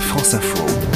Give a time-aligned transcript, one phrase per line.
[0.00, 0.95] France Info.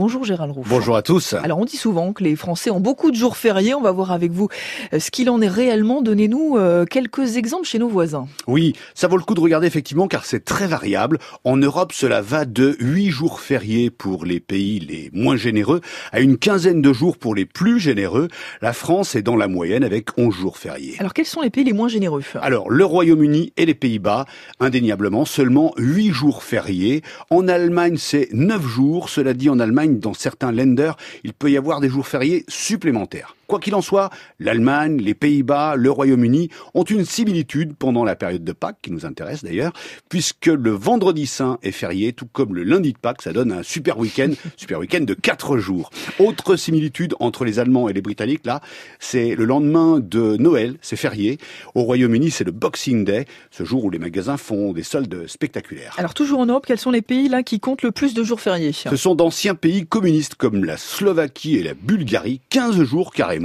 [0.00, 0.64] Bonjour Gérald Roux.
[0.66, 1.34] Bonjour à tous.
[1.34, 3.74] Alors on dit souvent que les Français ont beaucoup de jours fériés.
[3.74, 4.48] On va voir avec vous
[4.94, 6.00] euh, ce qu'il en est réellement.
[6.00, 8.26] Donnez-nous euh, quelques exemples chez nos voisins.
[8.46, 11.18] Oui, ça vaut le coup de regarder effectivement car c'est très variable.
[11.44, 16.20] En Europe, cela va de 8 jours fériés pour les pays les moins généreux à
[16.20, 18.28] une quinzaine de jours pour les plus généreux.
[18.62, 20.96] La France est dans la moyenne avec 11 jours fériés.
[20.98, 22.22] Alors quels sont les pays les moins généreux?
[22.40, 24.24] Alors le Royaume-Uni et les Pays-Bas,
[24.60, 27.02] indéniablement seulement 8 jours fériés.
[27.28, 29.10] En Allemagne, c'est 9 jours.
[29.10, 33.34] Cela dit en Allemagne, dans certains lenders, il peut y avoir des jours fériés supplémentaires.
[33.50, 38.44] Quoi qu'il en soit, l'Allemagne, les Pays-Bas, le Royaume-Uni ont une similitude pendant la période
[38.44, 39.72] de Pâques, qui nous intéresse d'ailleurs,
[40.08, 43.64] puisque le vendredi saint est férié, tout comme le lundi de Pâques, ça donne un
[43.64, 45.90] super week-end, super week-end de quatre jours.
[46.20, 48.60] Autre similitude entre les Allemands et les Britanniques, là,
[49.00, 51.38] c'est le lendemain de Noël, c'est férié.
[51.74, 55.96] Au Royaume-Uni, c'est le Boxing Day, ce jour où les magasins font des soldes spectaculaires.
[55.98, 58.40] Alors toujours en Europe, quels sont les pays là qui comptent le plus de jours
[58.40, 58.70] fériés?
[58.72, 63.39] Ce sont d'anciens pays communistes comme la Slovaquie et la Bulgarie, 15 jours carrément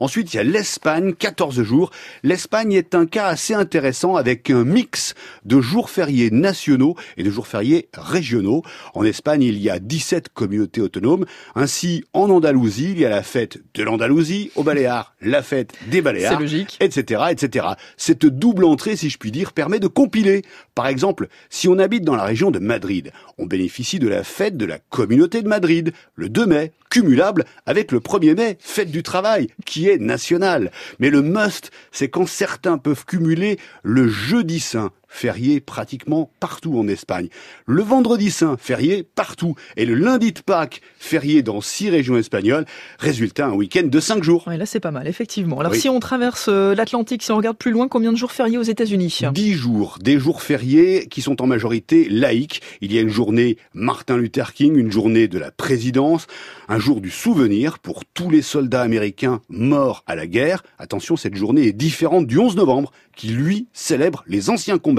[0.00, 1.90] Ensuite, il y a l'Espagne, 14 jours.
[2.22, 7.30] L'Espagne est un cas assez intéressant avec un mix de jours fériés nationaux et de
[7.30, 8.62] jours fériés régionaux.
[8.94, 11.24] En Espagne, il y a 17 communautés autonomes.
[11.54, 16.02] Ainsi, en Andalousie, il y a la fête de l'Andalousie, au Baléares, la fête des
[16.02, 16.40] Baléares,
[16.80, 17.66] etc., etc.
[17.96, 20.42] Cette double entrée, si je puis dire, permet de compiler.
[20.74, 24.56] Par exemple, si on habite dans la région de Madrid, on bénéficie de la fête
[24.56, 29.02] de la communauté de Madrid, le 2 mai, cumulable avec le 1er mai, fête du
[29.02, 30.70] travail, qui est nationale.
[30.98, 36.86] Mais le must, c'est quand certains peuvent cumuler le jeudi saint, férié pratiquement partout en
[36.86, 37.28] Espagne.
[37.66, 39.54] Le vendredi saint, férié partout.
[39.76, 42.66] Et le lundi de Pâques, férié dans six régions espagnoles.
[42.98, 44.44] Résultat, un week-end de cinq jours.
[44.46, 45.58] Oui, là c'est pas mal, effectivement.
[45.60, 48.58] Alors si on traverse euh, l'Atlantique, si on regarde plus loin, combien de jours fériés
[48.58, 49.20] aux États-Unis?
[49.32, 49.98] Dix jours.
[50.00, 52.62] Des jours fériés qui sont en majorité laïques.
[52.80, 56.26] Il y a une journée Martin Luther King, une journée de la présidence,
[56.68, 60.62] un jour du souvenir pour tous les soldats américains morts à la guerre.
[60.78, 64.97] Attention, cette journée est différente du 11 novembre, qui lui célèbre les anciens combats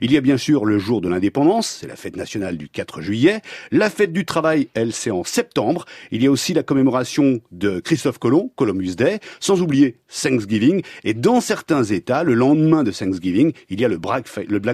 [0.00, 3.00] il y a bien sûr le jour de l'indépendance, c'est la fête nationale du 4
[3.00, 3.40] juillet.
[3.70, 5.84] La fête du travail, elle, c'est en septembre.
[6.10, 10.82] Il y a aussi la commémoration de Christophe Colomb, Columbus Day, sans oublier Thanksgiving.
[11.04, 14.28] Et dans certains États, le lendemain de Thanksgiving, il y a le Black,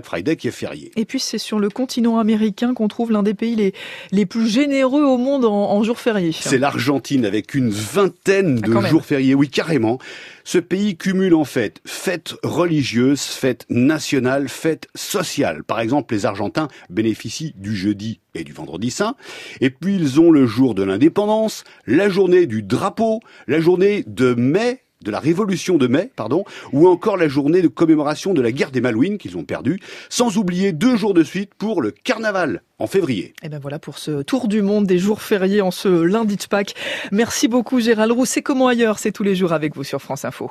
[0.05, 0.91] Friday qui est férié.
[0.97, 3.75] Et puis c'est sur le continent américain qu'on trouve l'un des pays les,
[4.13, 6.33] les plus généreux au monde en, jours fériés.
[6.33, 9.99] C'est l'Argentine avec une vingtaine ah, de jours fériés, oui carrément.
[10.51, 15.63] Ce pays cumule en fait fêtes religieuses, fêtes nationales, fêtes sociales.
[15.63, 19.15] Par exemple, les Argentins bénéficient du jeudi et du vendredi saint.
[19.61, 24.33] Et puis ils ont le jour de l'indépendance, la journée du drapeau, la journée de
[24.33, 28.53] mai, de la Révolution de mai, pardon, ou encore la journée de commémoration de la
[28.53, 32.63] guerre des Malouines qu'ils ont perdue, sans oublier deux jours de suite pour le carnaval
[32.79, 33.35] en février.
[33.43, 36.45] Et ben voilà pour ce tour du monde des jours fériés en ce lundi de
[36.47, 36.75] Pâques.
[37.13, 38.25] Merci beaucoup Gérald Roux.
[38.25, 40.51] C'est comment ailleurs, c'est tous les jours avec vous sur France Info.